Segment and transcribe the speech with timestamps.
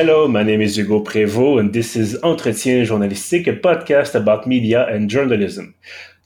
[0.00, 4.86] Hello, my name is Hugo Prévost, and this is Entretien Journalistique, a podcast about media
[4.86, 5.74] and journalism.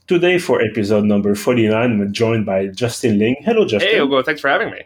[0.05, 3.37] Today, for episode number 49, I'm joined by Justin Ling.
[3.43, 3.89] Hello, Justin.
[3.89, 4.21] Hey, Hugo.
[4.21, 4.83] Thanks for having me.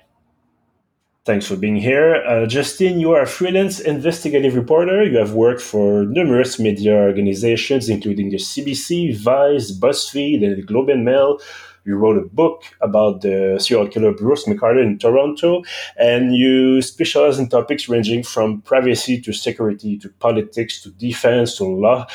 [1.25, 2.23] Thanks for being here.
[2.25, 5.03] Uh, Justin, you are a freelance investigative reporter.
[5.03, 10.87] You have worked for numerous media organizations, including the CBC, Vice, BuzzFeed, and the Globe
[10.87, 11.39] and Mail.
[11.87, 15.63] You wrote a book about the serial killer Bruce McArthur in Toronto,
[15.95, 21.63] and you specialize in topics ranging from privacy to security to politics to defense to
[21.63, 22.05] law.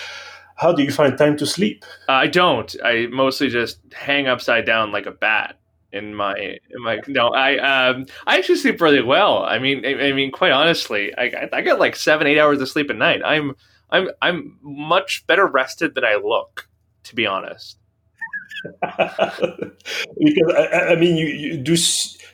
[0.57, 1.87] How do you find time to sleep?
[2.07, 2.77] Uh, I don't.
[2.85, 5.57] I mostly just hang upside down like a bat
[5.91, 10.09] in my in my no i um i actually sleep really well i mean i,
[10.09, 13.21] I mean quite honestly I, I get like seven eight hours of sleep a night
[13.23, 13.55] i'm
[13.91, 16.67] i'm i'm much better rested than i look
[17.05, 17.77] to be honest
[18.83, 21.77] because I, I, mean, you, you do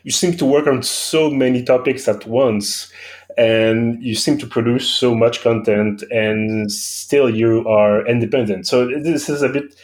[0.05, 2.93] you seem to work on so many topics at once,
[3.37, 8.67] and you seem to produce so much content, and still you are independent.
[8.67, 9.75] So this is a bit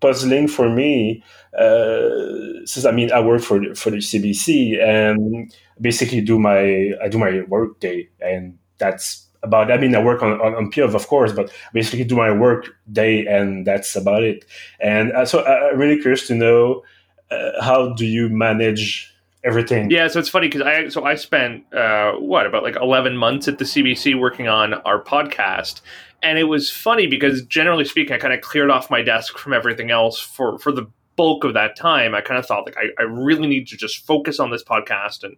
[0.00, 1.22] puzzling for me.
[1.58, 7.08] Uh, since I mean, I work for for the CBC and basically do my I
[7.08, 9.70] do my work day, and that's about.
[9.70, 12.66] I mean, I work on, on, on Pieuvre, of course, but basically do my work
[12.92, 14.44] day, and that's about it.
[14.80, 16.82] And uh, so uh, I'm really curious to know
[17.30, 19.90] uh, how do you manage everything?
[19.90, 23.48] Yeah, so it's funny because I so I spent uh, what about like 11 months
[23.48, 25.80] at the CBC working on our podcast.
[26.22, 29.52] And it was funny because generally speaking, I kind of cleared off my desk from
[29.52, 32.14] everything else for, for the bulk of that time.
[32.14, 35.22] I kind of thought like I, I really need to just focus on this podcast
[35.22, 35.36] and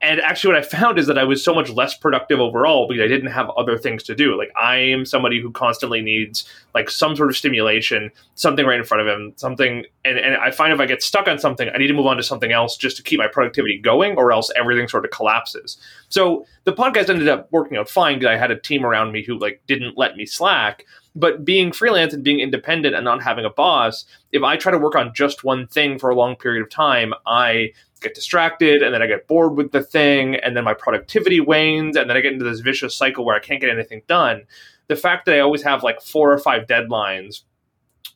[0.00, 3.02] and actually, what I found is that I was so much less productive overall because
[3.02, 4.38] I didn't have other things to do.
[4.38, 8.84] Like I am somebody who constantly needs like some sort of stimulation, something right in
[8.84, 9.84] front of him, something.
[10.04, 12.16] And, and I find if I get stuck on something, I need to move on
[12.16, 15.78] to something else just to keep my productivity going, or else everything sort of collapses.
[16.10, 19.24] So the podcast ended up working out fine because I had a team around me
[19.24, 20.84] who like didn't let me slack.
[21.14, 24.78] But being freelance and being independent and not having a boss, if I try to
[24.78, 28.94] work on just one thing for a long period of time, I get distracted and
[28.94, 32.20] then I get bored with the thing and then my productivity wanes and then I
[32.20, 34.42] get into this vicious cycle where I can't get anything done.
[34.86, 37.42] The fact that I always have like four or five deadlines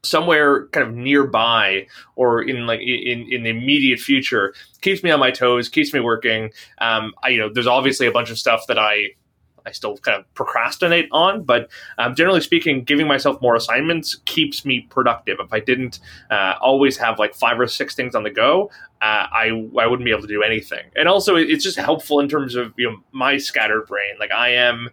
[0.04, 1.86] somewhere kind of nearby
[2.16, 6.00] or in like in, in the immediate future keeps me on my toes keeps me
[6.00, 9.10] working um, I, you know there's obviously a bunch of stuff that i
[9.66, 11.42] I still kind of procrastinate on.
[11.42, 15.38] But um, generally speaking, giving myself more assignments keeps me productive.
[15.40, 16.00] If I didn't
[16.30, 18.70] uh, always have like five or six things on the go,
[19.00, 20.84] uh, I I wouldn't be able to do anything.
[20.96, 24.14] And also, it's just helpful in terms of you know my scattered brain.
[24.18, 24.90] Like I am.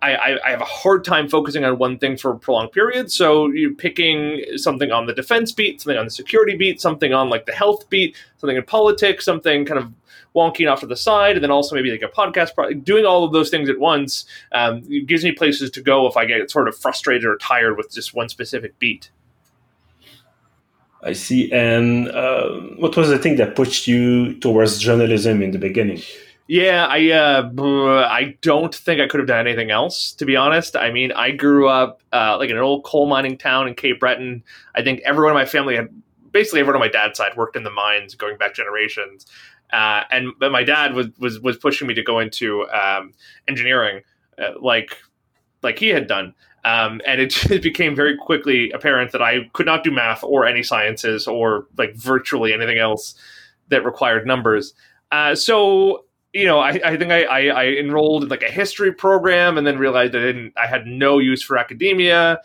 [0.00, 3.10] I, I, have a hard time focusing on one thing for a prolonged period.
[3.10, 7.30] So you're picking something on the defense beat, something on the security beat, something on
[7.30, 9.92] like the health beat, something in politics, something kind of
[10.34, 12.84] wonky off to the side, and then also maybe like a podcast.
[12.84, 16.26] Doing all of those things at once um, gives me places to go if I
[16.26, 19.10] get sort of frustrated or tired with just one specific beat.
[21.02, 21.50] I see.
[21.52, 26.02] And uh, what was the thing that pushed you towards journalism in the beginning?
[26.48, 27.50] Yeah, I uh,
[28.08, 30.12] I don't think I could have done anything else.
[30.12, 33.36] To be honest, I mean, I grew up uh, like in an old coal mining
[33.36, 34.42] town in Cape Breton.
[34.74, 35.88] I think everyone in my family had
[36.32, 39.26] basically everyone on my dad's side worked in the mines going back generations.
[39.74, 43.12] Uh, and but my dad was was was pushing me to go into um,
[43.46, 44.00] engineering,
[44.38, 44.96] uh, like
[45.62, 46.34] like he had done.
[46.64, 50.62] Um, and it, became very quickly apparent that I could not do math or any
[50.62, 53.14] sciences or like virtually anything else
[53.68, 54.72] that required numbers.
[55.12, 58.92] Uh, so you know, I, I think I, I, I, enrolled in like a history
[58.92, 60.52] program and then realized I didn't.
[60.56, 62.40] I had no use for academia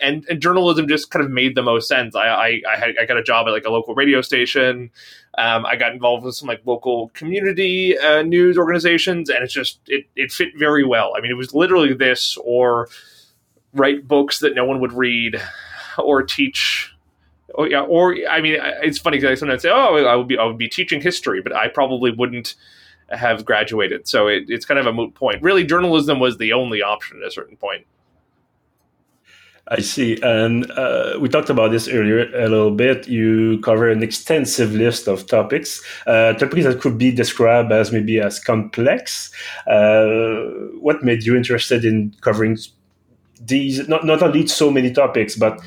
[0.00, 2.14] and, and journalism just kind of made the most sense.
[2.14, 4.90] I I, I, had, I got a job at like a local radio station.
[5.38, 9.80] Um, I got involved with some like local community uh, news organizations, and it's just
[9.86, 11.14] it it fit very well.
[11.16, 12.88] I mean, it was literally this or
[13.72, 15.40] write books that no one would read,
[15.98, 16.90] or teach.
[17.54, 20.36] Or, yeah, or I mean, it's funny because I sometimes say, "Oh, I would be
[20.36, 22.54] I would be teaching history," but I probably wouldn't
[23.10, 24.08] have graduated.
[24.08, 25.42] So it, it's kind of a moot point.
[25.42, 27.86] Really, journalism was the only option at a certain point.
[29.68, 30.18] I see.
[30.22, 33.08] And uh, we talked about this earlier a little bit.
[33.08, 38.20] You cover an extensive list of topics, uh, topics that could be described as maybe
[38.20, 39.30] as complex.
[39.66, 40.42] Uh,
[40.80, 42.58] what made you interested in covering
[43.40, 45.58] these, not, not only so many topics, but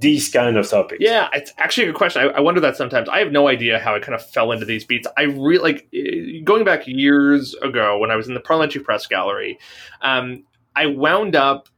[0.00, 1.00] these kind of topics?
[1.00, 2.22] Yeah, it's actually a good question.
[2.22, 3.08] I, I, wonder that sometimes.
[3.08, 5.06] I have no idea how I kind of fell into these beats.
[5.16, 9.06] I really like eh, going back years ago when I was in the Parliamentary Press
[9.06, 9.58] Gallery.
[10.02, 10.44] Um,
[10.74, 11.68] I wound up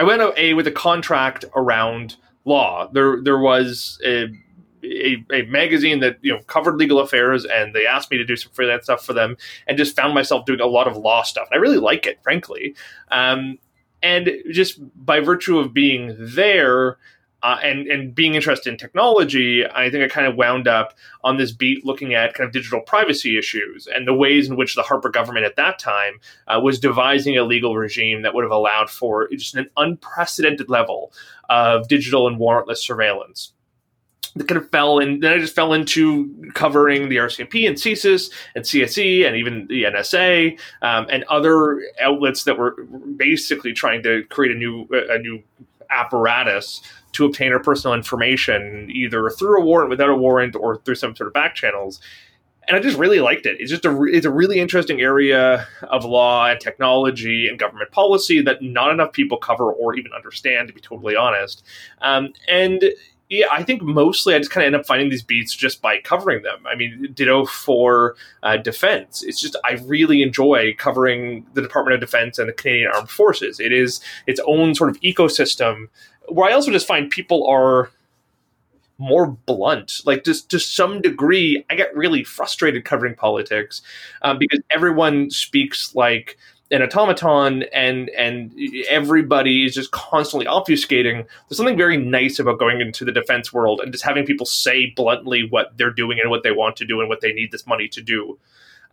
[0.00, 2.16] I went a with a contract around
[2.46, 2.88] law.
[2.90, 4.28] There there was a
[4.82, 8.34] a, a, magazine that you know covered legal affairs, and they asked me to do
[8.34, 9.36] some freelance stuff for them,
[9.66, 11.48] and just found myself doing a lot of law stuff.
[11.50, 12.74] And I really like it, frankly.
[13.10, 13.58] Um,
[14.02, 16.96] and just by virtue of being there,
[17.42, 20.94] uh, and and being interested in technology, I think I kind of wound up
[21.24, 24.74] on this beat looking at kind of digital privacy issues and the ways in which
[24.74, 28.50] the Harper government at that time uh, was devising a legal regime that would have
[28.50, 31.12] allowed for just an unprecedented level
[31.48, 33.52] of digital and warrantless surveillance.
[34.36, 35.20] That kind of fell in.
[35.20, 39.84] Then I just fell into covering the RCMP and CSIS and CSE and even the
[39.84, 42.76] NSA um, and other outlets that were
[43.16, 45.42] basically trying to create a new a new
[45.90, 46.80] apparatus
[47.12, 51.14] to obtain our personal information either through a warrant, without a warrant, or through some
[51.14, 52.00] sort of back channels.
[52.68, 53.56] And I just really liked it.
[53.60, 58.40] It's just a it's a really interesting area of law and technology and government policy
[58.42, 61.64] that not enough people cover or even understand, to be totally honest.
[62.00, 62.84] Um, and
[63.30, 66.00] yeah, I think mostly I just kind of end up finding these beats just by
[66.00, 66.66] covering them.
[66.66, 69.22] I mean, ditto for uh, defense.
[69.22, 73.60] It's just I really enjoy covering the Department of Defense and the Canadian Armed Forces.
[73.60, 75.86] It is its own sort of ecosystem
[76.28, 77.90] where I also just find people are
[78.98, 80.02] more blunt.
[80.04, 83.82] Like just to some degree, I get really frustrated covering politics
[84.22, 86.36] um, because everyone speaks like
[86.70, 88.52] an automaton and and
[88.88, 93.80] everybody is just constantly obfuscating there's something very nice about going into the defense world
[93.80, 97.00] and just having people say bluntly what they're doing and what they want to do
[97.00, 98.38] and what they need this money to do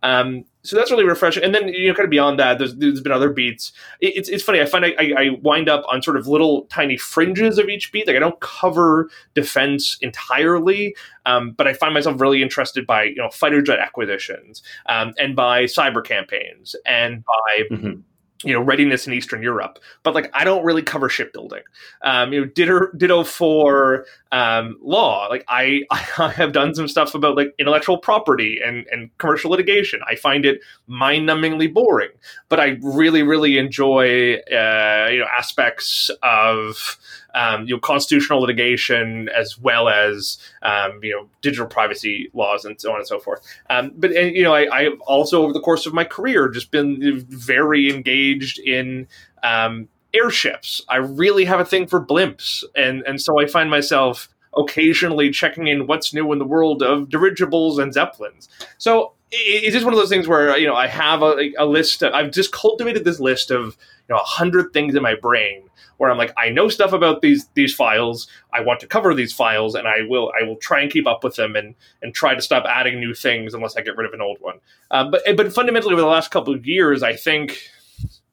[0.02, 1.42] um, so that's really refreshing.
[1.42, 3.72] And then you know, kind of beyond that, there's, there's been other beats.
[4.00, 4.60] It, it's it's funny.
[4.60, 8.06] I find I, I, wind up on sort of little tiny fringes of each beat.
[8.06, 10.94] Like I don't cover defense entirely,
[11.26, 15.34] um, but I find myself really interested by you know fighter jet acquisitions um, and
[15.34, 17.62] by cyber campaigns and by.
[17.74, 18.00] Mm-hmm
[18.44, 21.62] you know readiness in Eastern Europe, but like I don't really cover shipbuilding.
[22.02, 25.26] Um, you know, ditto, ditto for um, law.
[25.28, 30.00] Like I, I have done some stuff about like intellectual property and and commercial litigation.
[30.08, 32.10] I find it mind-numbingly boring,
[32.48, 36.96] but I really really enjoy uh, you know aspects of
[37.34, 42.80] um, you know constitutional litigation as well as um, you know digital privacy laws and
[42.80, 43.40] so on and so forth.
[43.70, 46.48] Um, but and, you know I, I have also over the course of my career
[46.48, 49.06] just been very engaged in
[49.42, 50.82] um, airships.
[50.88, 55.66] I really have a thing for blimps, and and so I find myself occasionally checking
[55.66, 58.48] in what's new in the world of dirigibles and zeppelins.
[58.78, 62.02] So it's just one of those things where you know I have a, a list.
[62.02, 63.76] Of, I've just cultivated this list of
[64.08, 65.68] you know a hundred things in my brain
[65.98, 68.28] where I'm like, I know stuff about these these files.
[68.52, 71.22] I want to cover these files, and I will I will try and keep up
[71.22, 74.14] with them and and try to stop adding new things unless I get rid of
[74.14, 74.60] an old one.
[74.90, 77.68] Uh, but but fundamentally, over the last couple of years, I think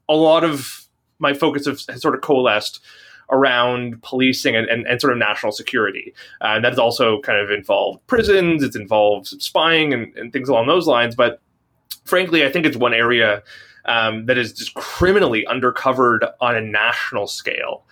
[0.07, 0.87] a lot of
[1.19, 2.79] my focus has, has sort of coalesced
[3.31, 6.13] around policing and, and, and, sort of national security.
[6.41, 10.67] Uh, that has also kind of involved prisons, it's involved spying and, and, things along
[10.67, 11.15] those lines.
[11.15, 11.39] But
[12.03, 13.43] frankly, I think it's one area
[13.85, 17.83] um, that is just criminally undercovered on a national scale.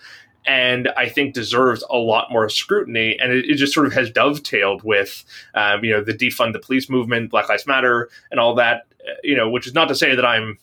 [0.46, 4.10] And I think deserves a lot more scrutiny, and it, it just sort of has
[4.10, 8.54] dovetailed with, um, you know, the defund the police movement, Black Lives Matter, and all
[8.56, 8.82] that.
[9.22, 10.58] You know, which is not to say that I'm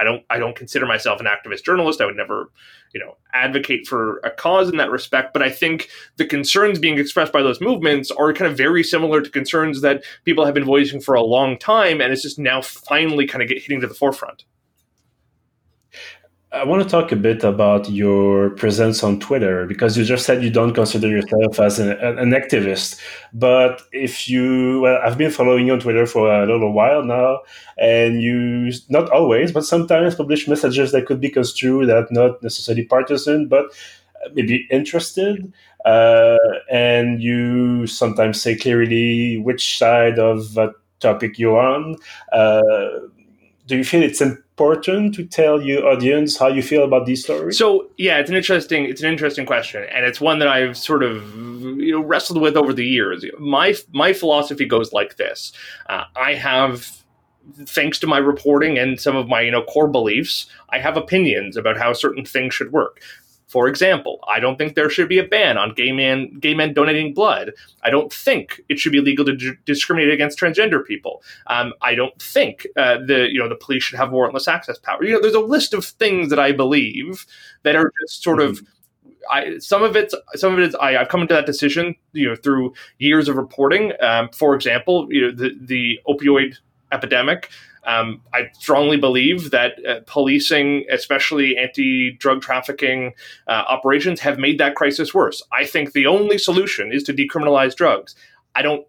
[0.00, 2.00] I don't I don't consider myself an activist journalist.
[2.00, 2.50] I would never,
[2.92, 5.32] you know, advocate for a cause in that respect.
[5.32, 9.20] But I think the concerns being expressed by those movements are kind of very similar
[9.20, 12.60] to concerns that people have been voicing for a long time, and it's just now
[12.60, 14.44] finally kind of get hitting to the forefront.
[16.52, 20.42] I want to talk a bit about your presence on Twitter because you just said
[20.42, 23.00] you don't consider yourself as an, an, activist.
[23.32, 27.38] But if you, well, I've been following you on Twitter for a little while now,
[27.78, 32.84] and you, not always, but sometimes publish messages that could be construed that not necessarily
[32.84, 33.66] partisan, but
[34.34, 35.52] maybe interested.
[35.84, 36.36] Uh,
[36.68, 41.94] and you sometimes say clearly which side of a topic you're on.
[42.32, 42.90] Uh,
[43.70, 47.56] do you feel it's important to tell your audience how you feel about these stories?
[47.56, 51.02] So yeah, it's an interesting it's an interesting question, and it's one that I've sort
[51.02, 53.24] of you know wrestled with over the years.
[53.38, 55.52] My my philosophy goes like this:
[55.88, 57.00] uh, I have
[57.64, 61.56] thanks to my reporting and some of my you know core beliefs i have opinions
[61.56, 63.00] about how certain things should work
[63.50, 66.72] for example, I don't think there should be a ban on gay men gay men
[66.72, 67.50] donating blood.
[67.82, 71.24] I don't think it should be legal to d- discriminate against transgender people.
[71.48, 75.02] Um, I don't think uh, the you know the police should have warrantless access power.
[75.02, 77.26] You know, there's a list of things that I believe
[77.64, 78.50] that are just sort mm-hmm.
[78.52, 78.62] of
[79.28, 82.28] I, some of it, some of it is I, have come to that decision, you
[82.28, 83.92] know, through years of reporting.
[84.00, 86.56] Um, for example, you know, the the opioid
[86.92, 87.50] epidemic.
[87.84, 93.14] Um, I strongly believe that uh, policing, especially anti drug trafficking
[93.48, 95.42] uh, operations, have made that crisis worse.
[95.52, 98.14] I think the only solution is to decriminalize drugs.
[98.54, 98.86] I don't,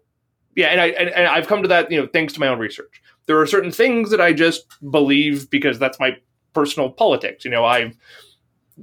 [0.54, 2.58] yeah, and, I, and, and I've come to that, you know, thanks to my own
[2.58, 3.00] research.
[3.26, 6.16] There are certain things that I just believe because that's my
[6.52, 7.44] personal politics.
[7.44, 7.94] You know, I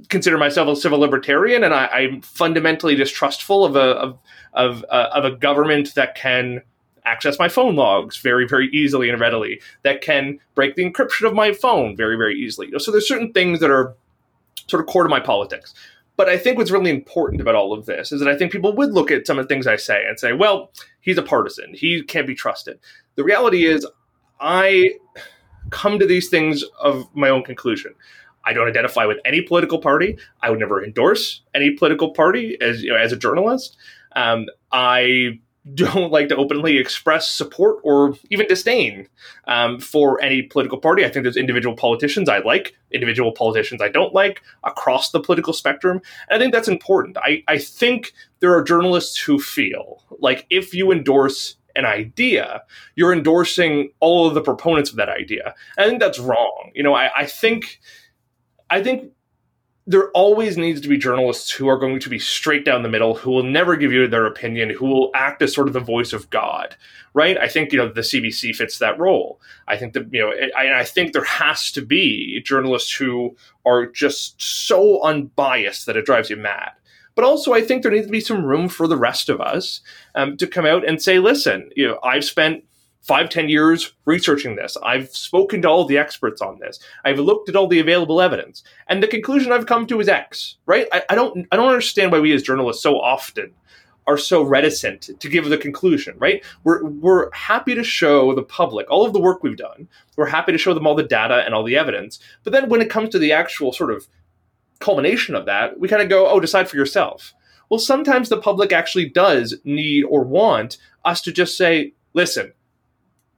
[0.08, 4.18] consider myself a civil libertarian, and I, am fundamentally distrustful of a of
[4.52, 6.62] of, uh, of a government that can
[7.04, 11.34] access my phone logs very, very easily and readily, that can break the encryption of
[11.34, 12.70] my phone very, very easily.
[12.78, 13.94] So there's certain things that are
[14.66, 15.74] sort of core to my politics.
[16.16, 18.74] But I think what's really important about all of this is that I think people
[18.76, 21.72] would look at some of the things I say and say, well, he's a partisan.
[21.72, 22.78] He can't be trusted.
[23.14, 23.86] The reality is,
[24.38, 24.94] I
[25.70, 27.94] come to these things of my own conclusion.
[28.44, 30.18] I don't identify with any political party.
[30.42, 33.76] I would never endorse any political party as you know, as a journalist.
[34.16, 35.38] Um, I
[35.74, 39.06] don't like to openly express support or even disdain
[39.46, 41.04] um, for any political party.
[41.04, 45.52] I think there's individual politicians I like, individual politicians I don't like across the political
[45.52, 46.00] spectrum.
[46.28, 47.18] And I think that's important.
[47.18, 52.62] I, I think there are journalists who feel like if you endorse an idea,
[52.96, 55.54] you're endorsing all of the proponents of that idea.
[55.76, 56.72] And I think that's wrong.
[56.74, 57.80] You know, I, I think
[58.70, 59.12] I think
[59.90, 63.16] there always needs to be journalists who are going to be straight down the middle,
[63.16, 66.12] who will never give you their opinion, who will act as sort of the voice
[66.12, 66.76] of God,
[67.12, 67.36] right?
[67.36, 69.40] I think you know the CBC fits that role.
[69.66, 73.86] I think that you know, I, I think there has to be journalists who are
[73.86, 76.70] just so unbiased that it drives you mad.
[77.16, 79.80] But also, I think there needs to be some room for the rest of us
[80.14, 82.62] um, to come out and say, "Listen, you know, I've spent
[83.00, 84.76] five, ten years researching this.
[84.82, 86.78] I've spoken to all the experts on this.
[87.04, 88.62] I've looked at all the available evidence.
[88.88, 90.86] And the conclusion I've come to is X, right?
[90.92, 93.52] I, I don't I don't understand why we as journalists so often
[94.06, 96.42] are so reticent to give the conclusion, right?
[96.64, 99.88] We're, we're happy to show the public all of the work we've done.
[100.16, 102.18] We're happy to show them all the data and all the evidence.
[102.42, 104.08] But then when it comes to the actual sort of
[104.80, 107.34] culmination of that, we kind of go, oh, decide for yourself.
[107.68, 112.52] Well, sometimes the public actually does need or want us to just say, listen,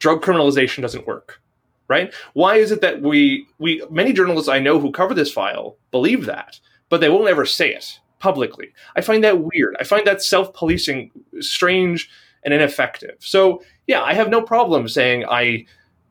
[0.03, 1.41] drug criminalization doesn't work
[1.89, 2.15] right?
[2.33, 6.27] Why is it that we we many journalists i know who cover this file believe
[6.27, 8.69] that but they won't ever say it publicly.
[8.95, 9.75] I find that weird.
[9.81, 12.09] I find that self-policing strange
[12.45, 13.17] and ineffective.
[13.21, 15.65] So yeah i have no problem saying i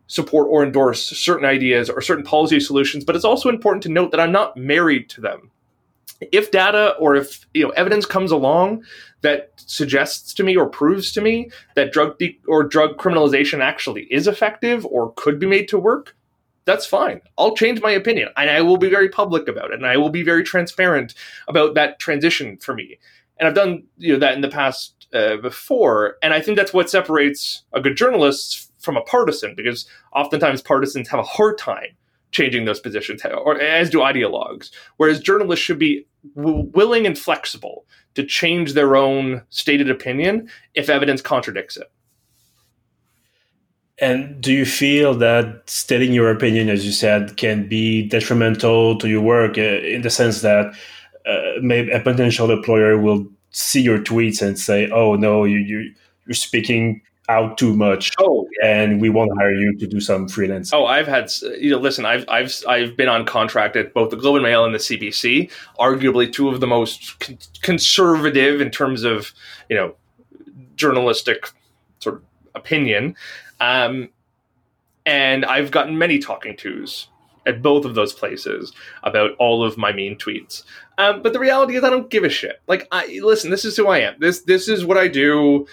[0.07, 4.11] support or endorse certain ideas or certain policy solutions but it's also important to note
[4.11, 5.49] that i'm not married to them
[6.31, 8.83] if data or if you know evidence comes along
[9.21, 14.03] that suggests to me or proves to me that drug de- or drug criminalization actually
[14.11, 16.15] is effective or could be made to work
[16.63, 17.21] that's fine.
[17.39, 20.09] I'll change my opinion and i will be very public about it and i will
[20.09, 21.13] be very transparent
[21.47, 22.99] about that transition for me.
[23.39, 26.73] And i've done you know that in the past uh, before and i think that's
[26.73, 31.97] what separates a good journalist from a partisan because oftentimes partisans have a hard time
[32.31, 34.71] changing those positions, or as do ideologues.
[34.97, 37.85] Whereas journalists should be w- willing and flexible
[38.15, 41.91] to change their own stated opinion if evidence contradicts it.
[43.99, 49.07] And do you feel that stating your opinion, as you said, can be detrimental to
[49.07, 50.73] your work uh, in the sense that
[51.27, 55.93] uh, maybe a potential employer will see your tweets and say, "Oh no, you, you
[56.25, 58.11] you're speaking out too much.
[58.19, 58.81] Oh, yeah.
[58.81, 60.73] and we won't hire you to do some freelance.
[60.73, 61.77] Oh, I've had you know.
[61.77, 64.79] Listen, I've I've I've been on contract at both the Globe and Mail and the
[64.79, 69.33] CBC, arguably two of the most con- conservative in terms of
[69.69, 69.95] you know
[70.75, 71.51] journalistic
[71.99, 72.23] sort of
[72.55, 73.15] opinion.
[73.59, 74.09] Um,
[75.05, 77.07] and I've gotten many talking tos
[77.47, 78.71] at both of those places
[79.03, 80.63] about all of my mean tweets.
[80.97, 82.61] Um, but the reality is, I don't give a shit.
[82.67, 83.49] Like, I listen.
[83.49, 84.15] This is who I am.
[84.19, 85.67] This this is what I do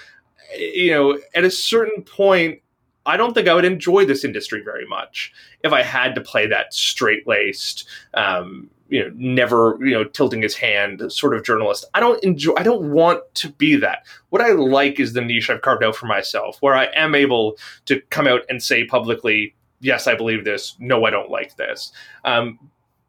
[0.56, 2.60] you know, at a certain point,
[3.06, 5.32] I don't think I would enjoy this industry very much
[5.64, 10.42] if I had to play that straight laced, um, you know, never, you know, tilting
[10.42, 11.86] his hand sort of journalist.
[11.94, 14.06] I don't enjoy, I don't want to be that.
[14.28, 17.56] What I like is the niche I've carved out for myself, where I am able
[17.86, 20.76] to come out and say publicly, yes, I believe this.
[20.78, 21.92] No, I don't like this.
[22.24, 22.58] Um,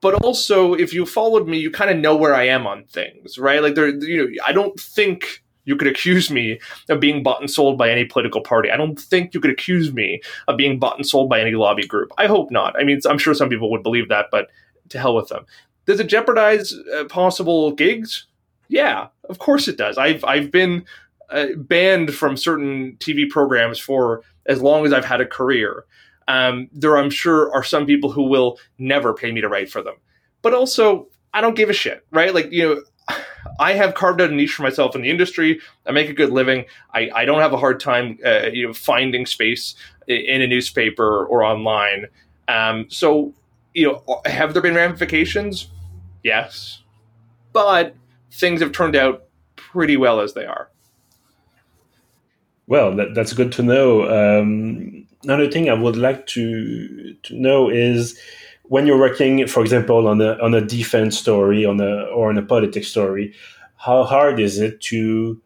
[0.01, 3.37] but also, if you followed me, you kind of know where I am on things,
[3.37, 3.61] right?
[3.61, 6.59] Like there, you know, I don't think you could accuse me
[6.89, 8.71] of being bought and sold by any political party.
[8.71, 11.85] I don't think you could accuse me of being bought and sold by any lobby
[11.85, 12.11] group.
[12.17, 12.75] I hope not.
[12.75, 14.49] I mean, I'm sure some people would believe that, but
[14.89, 15.45] to hell with them.
[15.85, 18.25] Does it jeopardize uh, possible gigs?
[18.67, 19.99] Yeah, of course it does.
[19.99, 20.85] I've I've been
[21.29, 25.85] uh, banned from certain TV programs for as long as I've had a career.
[26.27, 29.83] Um, there, I'm sure, are some people who will never pay me to write for
[29.83, 29.95] them.
[30.41, 32.33] But also, I don't give a shit, right?
[32.33, 32.81] Like you know
[33.59, 35.59] I have carved out a niche for myself in the industry.
[35.85, 36.65] I make a good living.
[36.93, 39.75] I, I don't have a hard time, uh, you know, finding space
[40.07, 42.05] in a newspaper or online.
[42.47, 43.33] Um, so,
[43.73, 45.69] you know, have there been ramifications?
[46.23, 46.81] Yes,
[47.53, 47.95] but
[48.31, 50.69] things have turned out pretty well as they are.
[52.67, 54.03] Well, that, that's good to know.
[54.03, 58.19] Um, another thing I would like to to know is
[58.69, 62.37] when you're working, for example, on a on a defense story, on a or on
[62.37, 63.33] a politics story,
[63.75, 65.41] how hard is it to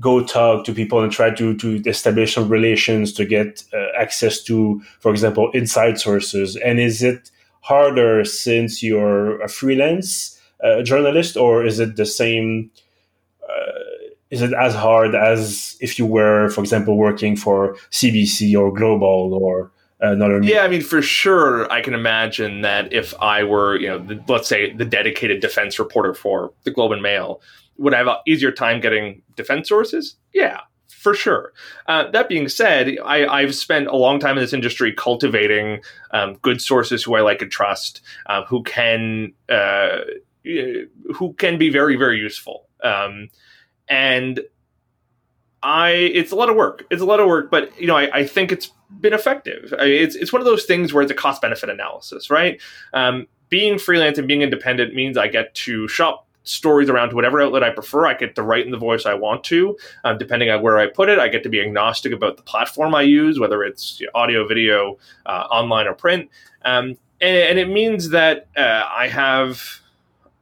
[0.00, 4.42] go talk to people and try to to establish some relations to get uh, access
[4.44, 6.56] to, for example, inside sources?
[6.56, 7.30] And is it
[7.60, 12.70] harder since you're a freelance uh, journalist, or is it the same?
[13.46, 18.72] Uh, is it as hard as if you were, for example, working for CBC or
[18.72, 19.70] Global or
[20.42, 24.22] Yeah, I mean, for sure, I can imagine that if I were, you know, the,
[24.28, 27.40] let's say the dedicated defense reporter for the Globe and Mail,
[27.78, 30.16] would I have an easier time getting defense sources?
[30.32, 31.52] Yeah, for sure.
[31.86, 36.34] Uh, that being said, I, have spent a long time in this industry cultivating um,
[36.42, 39.98] good sources who I like and trust, uh, who can uh,
[40.44, 42.68] who can be very very useful.
[42.82, 43.28] Um,
[43.88, 44.40] and
[45.62, 46.84] I it's a lot of work.
[46.90, 49.72] It's a lot of work, but you know, I, I think it's been effective.
[49.78, 52.60] I it's it's one of those things where it's a cost benefit analysis, right?
[52.92, 57.40] Um, being freelance and being independent means I get to shop stories around to whatever
[57.40, 58.06] outlet I prefer.
[58.06, 60.86] I get to write in the voice I want to, um, depending on where I
[60.88, 61.18] put it.
[61.18, 65.46] I get to be agnostic about the platform I use, whether it's audio, video, uh,
[65.50, 66.30] online, or print.
[66.64, 69.81] Um, and, and, it means that uh, I have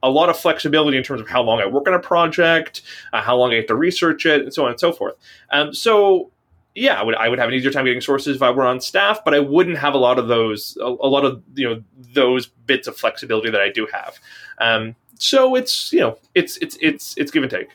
[0.03, 2.81] a lot of flexibility in terms of how long I work on a project,
[3.13, 5.15] uh, how long I have to research it, and so on and so forth.
[5.51, 6.31] Um, so
[6.73, 8.79] yeah, I would I would have an easier time getting sources if I were on
[8.79, 11.83] staff, but I wouldn't have a lot of those a, a lot of you know
[12.13, 14.19] those bits of flexibility that I do have.
[14.57, 17.69] Um, so it's you know it's it's it's it's give and take.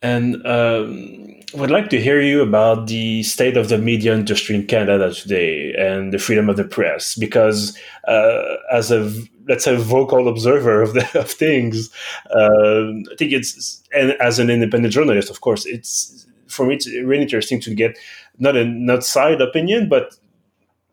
[0.00, 4.66] And um, would like to hear you about the state of the media industry in
[4.66, 7.76] Canada today and the freedom of the press, because
[8.06, 9.12] uh, as a
[9.48, 11.90] let's say vocal observer of the of things,
[12.30, 16.88] uh, I think it's and as an independent journalist, of course, it's for me it's
[16.88, 17.98] really interesting to get
[18.38, 20.14] not a not side opinion, but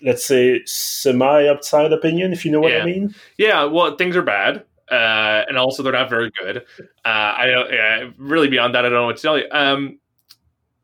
[0.01, 2.79] let's say semi upside opinion, if you know what yeah.
[2.79, 3.13] I mean.
[3.37, 6.57] Yeah, well, things are bad uh, and also they're not very good.
[6.79, 8.85] Uh, I don't yeah, really beyond that.
[8.85, 9.45] I don't know what to tell you.
[9.51, 9.99] Um,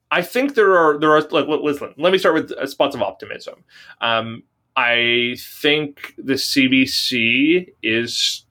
[0.10, 1.94] I think there are there are like listen.
[1.98, 3.64] Let me start with uh, spots of optimism.
[4.02, 4.44] Um,
[4.76, 8.46] I think the CBC is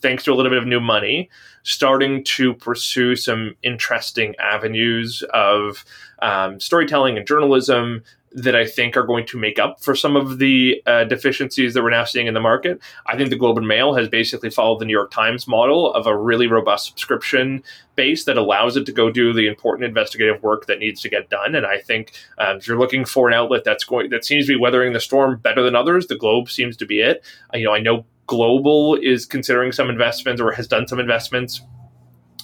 [0.00, 1.28] thanks to a little bit of new money
[1.62, 5.84] starting to pursue some interesting avenues of
[6.22, 10.38] um, storytelling and journalism that I think are going to make up for some of
[10.38, 12.80] the uh, deficiencies that we're now seeing in the market.
[13.06, 16.06] I think the Globe and Mail has basically followed the New York Times model of
[16.06, 17.62] a really robust subscription
[17.96, 21.28] base that allows it to go do the important investigative work that needs to get
[21.28, 21.54] done.
[21.54, 24.52] And I think um, if you're looking for an outlet that's going that seems to
[24.52, 27.24] be weathering the storm better than others, the Globe seems to be it.
[27.52, 31.62] Uh, you know, I know Global is considering some investments or has done some investments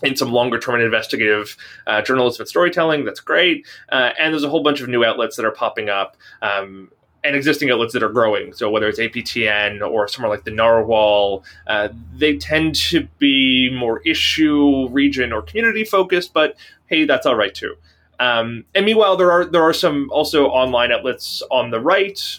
[0.03, 1.57] in some longer term investigative
[1.87, 3.05] uh, journalism and storytelling.
[3.05, 3.67] That's great.
[3.89, 6.17] Uh, and there's a whole bunch of new outlets that are popping up.
[6.43, 6.91] Um,
[7.25, 8.53] and existing outlets that are growing.
[8.53, 14.01] So whether it's APTN or somewhere like the Narwhal, uh, they tend to be more
[14.07, 16.33] issue, region, or community focused.
[16.33, 16.57] But
[16.87, 17.75] hey, that's all right too.
[18.19, 22.39] Um, and meanwhile, there are there are some also online outlets on the right.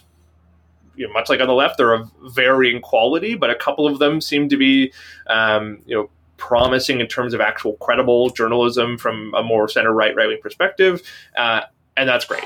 [0.95, 3.99] You know, much like on the left, they're of varying quality, but a couple of
[3.99, 4.91] them seem to be,
[5.27, 10.15] um, you know, promising in terms of actual credible journalism from a more center right
[10.15, 11.01] right wing perspective,
[11.35, 11.61] uh,
[11.95, 12.45] and that's great.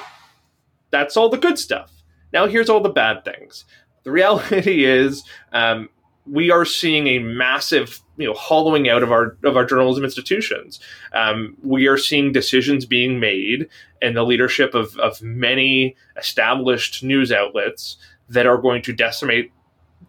[0.90, 1.92] That's all the good stuff.
[2.34, 3.66] Now here's all the bad things.
[4.04, 5.24] The reality is.
[5.52, 5.90] Um,
[6.28, 10.80] we are seeing a massive, you know, hollowing out of our of our journalism institutions.
[11.14, 13.68] Um, we are seeing decisions being made
[14.02, 17.98] in the leadership of, of many established news outlets
[18.30, 19.52] that are going to decimate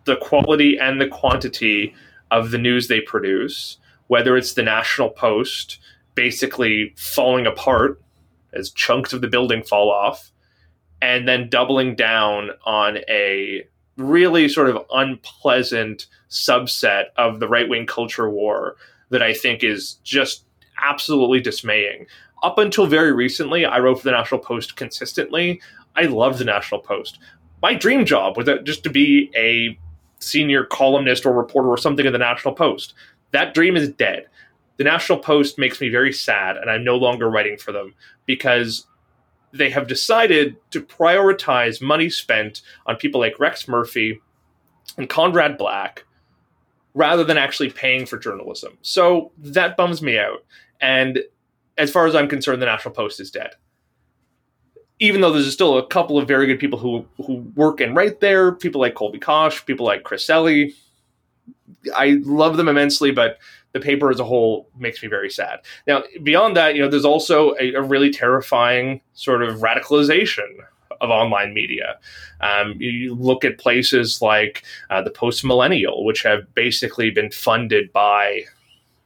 [0.05, 1.95] the quality and the quantity
[2.33, 3.77] of the news they produce,
[4.09, 5.79] whether it's the National Post
[6.14, 8.03] basically falling apart
[8.53, 10.33] as chunks of the building fall off,
[11.01, 13.64] and then doubling down on a
[13.97, 18.77] really sort of unpleasant subset of the right wing culture war
[19.11, 20.45] that I think is just
[20.83, 22.07] absolutely dismaying.
[22.42, 25.61] Up until very recently, I wrote for the National Post consistently.
[25.95, 27.18] I loved the National Post.
[27.61, 29.79] My dream job was just to be a
[30.22, 32.94] senior columnist or reporter or something in the National Post.
[33.32, 34.26] That dream is dead.
[34.76, 37.94] The National Post makes me very sad, and I'm no longer writing for them
[38.26, 38.87] because
[39.52, 44.20] they have decided to prioritize money spent on people like Rex Murphy
[44.96, 46.04] and Conrad Black
[46.94, 48.78] rather than actually paying for journalism.
[48.82, 50.44] So that bums me out.
[50.80, 51.20] And
[51.78, 53.54] as far as I'm concerned, the National Post is dead.
[55.02, 58.20] Even though there's still a couple of very good people who who work and write
[58.20, 60.74] there, people like Colby Kosh, people like Chris Selley.
[61.96, 63.38] I love them immensely, but
[63.72, 65.58] the paper as a whole makes me very sad.
[65.88, 70.50] Now, beyond that, you know, there's also a, a really terrifying sort of radicalization
[71.00, 71.98] of online media.
[72.40, 77.92] Um, you look at places like uh, the Post Millennial, which have basically been funded
[77.92, 78.44] by,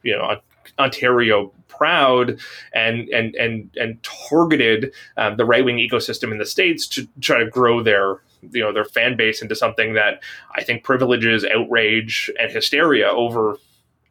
[0.03, 0.39] you know,
[0.79, 2.39] Ontario proud
[2.73, 7.37] and and and and targeted um, the right wing ecosystem in the states to try
[7.37, 10.21] to grow their you know their fan base into something that
[10.55, 13.57] I think privileges outrage and hysteria over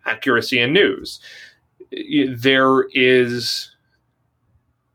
[0.05, 1.21] accuracy in news.
[1.91, 3.71] There is,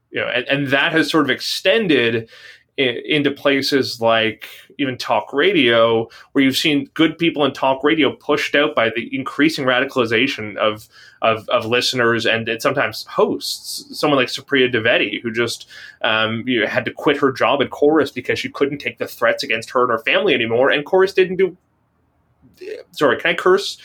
[0.09, 2.29] you know, and, and that has sort of extended
[2.81, 8.55] into places like even talk radio, where you've seen good people in talk radio pushed
[8.55, 10.87] out by the increasing radicalization of
[11.21, 13.85] of, of listeners and, and, sometimes hosts.
[13.97, 15.67] Someone like Supriya Dwivedi, who just
[16.01, 19.07] um, you know, had to quit her job at Corus because she couldn't take the
[19.07, 21.57] threats against her and her family anymore, and Corus didn't do.
[22.91, 23.77] Sorry, can I curse?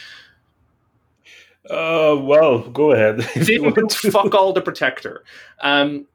[1.71, 3.27] Uh, well, go ahead.
[3.35, 5.25] Didn't fuck all to protect her.
[5.61, 6.07] Um,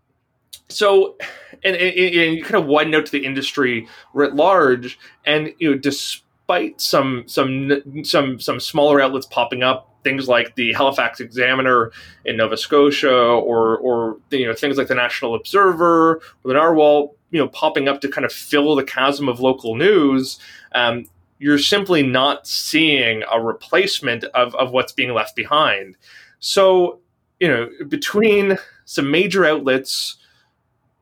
[0.69, 1.17] so
[1.63, 5.71] and, and, and, you kind of widen out to the industry writ large and you
[5.71, 11.91] know despite some some some some smaller outlets popping up things like the Halifax Examiner
[12.25, 17.15] in Nova Scotia or or you know things like the National Observer or the Narwhal
[17.29, 20.39] you know popping up to kind of fill the chasm of local news
[20.73, 21.05] um,
[21.37, 25.97] you're simply not seeing a replacement of, of what's being left behind.
[26.39, 26.99] So
[27.39, 30.17] you know between some major outlets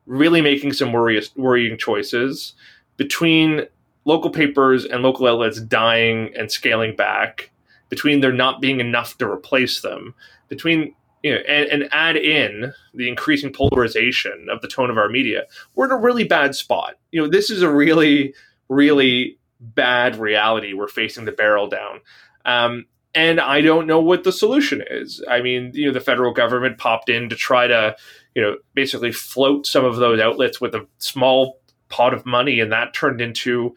[0.09, 2.53] really making some worry- worrying choices
[2.97, 3.67] between
[4.05, 7.51] local papers and local outlets dying and scaling back,
[7.89, 10.15] between there not being enough to replace them,
[10.47, 15.09] between you know, and, and add in the increasing polarization of the tone of our
[15.09, 15.43] media,
[15.75, 16.95] we're in a really bad spot.
[17.11, 18.33] You know, this is a really,
[18.67, 21.99] really bad reality we're facing the barrel down.
[22.45, 25.23] Um, and I don't know what the solution is.
[25.29, 27.95] I mean, you know, the federal government popped in to try to
[28.39, 32.71] you know, basically float some of those outlets with a small pot of money, and
[32.71, 33.75] that turned into,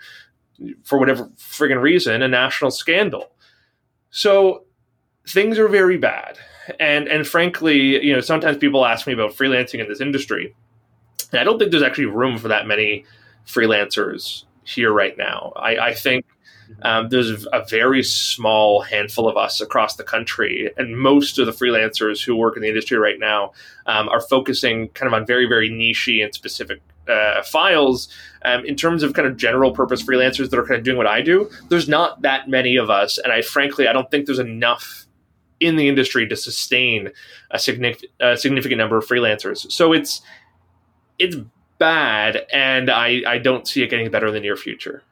[0.84, 3.32] for whatever friggin' reason, a national scandal.
[4.10, 4.62] So
[5.26, 6.38] things are very bad,
[6.78, 10.54] and and frankly, you know, sometimes people ask me about freelancing in this industry,
[11.32, 13.04] and I don't think there's actually room for that many
[13.44, 15.52] freelancers here right now.
[15.56, 16.24] I, I think
[16.82, 21.52] um, there's a very small handful of us across the country, and most of the
[21.52, 23.52] freelancers who work in the industry right now
[23.86, 28.08] um, are focusing kind of on very, very nichey and specific uh, files.
[28.44, 31.06] Um, in terms of kind of general purpose freelancers that are kind of doing what
[31.06, 34.38] I do, there's not that many of us, and I frankly I don't think there's
[34.38, 35.06] enough
[35.60, 37.10] in the industry to sustain
[37.50, 37.60] a
[38.20, 39.70] a significant number of freelancers.
[39.70, 40.22] So it's
[41.18, 41.36] it's
[41.78, 45.02] bad, and I, I don't see it getting better in the near future.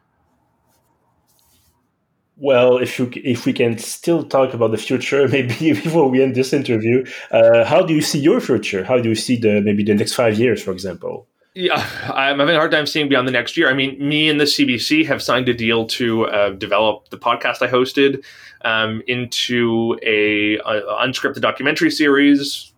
[2.40, 6.35] Well, if you if we can still talk about the future, maybe before we end
[6.35, 8.83] this interview, uh, how do you see your future?
[8.83, 11.26] How do you see the maybe the next five years, for example?
[11.55, 13.68] Yeah, I'm having a hard time seeing beyond the next year.
[13.68, 17.61] I mean, me and the CBC have signed a deal to uh, develop the podcast
[17.61, 18.24] I hosted
[18.64, 22.72] um, into a, a, unscripted documentary series,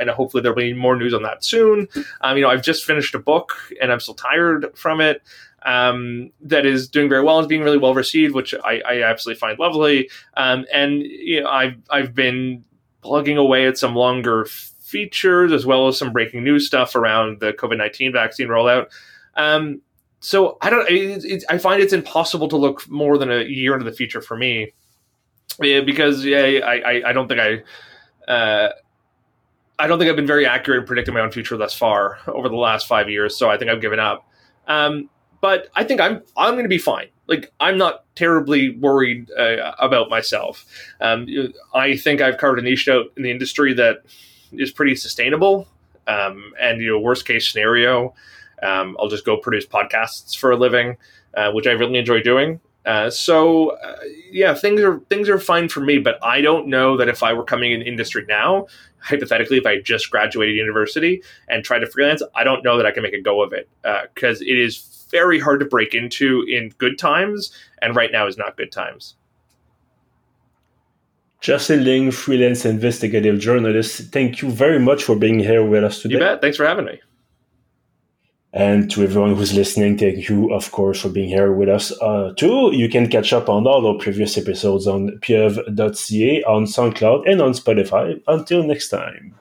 [0.00, 1.88] and hopefully there'll be more news on that soon.
[2.22, 5.22] Um, you know, I've just finished a book, and I'm still tired from it
[5.66, 9.40] um, that is doing very well and being really well received, which I, I absolutely
[9.40, 10.08] find lovely.
[10.36, 12.64] Um, and you know, I've I've been
[13.02, 17.52] plugging away at some longer features as well as some breaking news stuff around the
[17.52, 18.86] COVID nineteen vaccine rollout.
[19.34, 19.82] Um,
[20.20, 20.88] so I don't.
[20.88, 24.20] It, it, I find it's impossible to look more than a year into the future
[24.20, 24.72] for me,
[25.60, 28.32] yeah, because yeah, I, I, I don't think I.
[28.32, 28.72] Uh,
[29.78, 32.48] I don't think I've been very accurate in predicting my own future thus far over
[32.48, 33.36] the last five years.
[33.36, 34.26] So I think I've given up.
[34.66, 35.10] Um,
[35.46, 37.06] but I think I'm I'm going to be fine.
[37.28, 40.66] Like I'm not terribly worried uh, about myself.
[41.00, 41.28] Um,
[41.72, 43.98] I think I've carved a niche out in the industry that
[44.50, 45.68] is pretty sustainable.
[46.08, 48.12] Um, and you know, worst case scenario,
[48.60, 50.96] um, I'll just go produce podcasts for a living,
[51.34, 52.58] uh, which I really enjoy doing.
[52.84, 53.98] Uh, so uh,
[54.32, 57.34] yeah, things are things are fine for me, but I don't know that if I
[57.34, 58.66] were coming in industry now,
[58.98, 62.90] hypothetically, if I just graduated university and tried to freelance, I don't know that I
[62.90, 63.68] can make a go of it
[64.12, 68.26] because uh, it is very hard to break into in good times, and right now
[68.26, 69.14] is not good times.
[71.40, 76.14] Justin Ling, freelance investigative journalist, thank you very much for being here with us today.
[76.14, 76.40] You bet.
[76.40, 77.00] Thanks for having me.
[78.52, 82.32] And to everyone who's listening, thank you, of course, for being here with us uh,
[82.36, 82.70] too.
[82.72, 87.52] You can catch up on all our previous episodes on pieuvre.ca, on SoundCloud, and on
[87.52, 88.18] Spotify.
[88.26, 89.34] Until next time.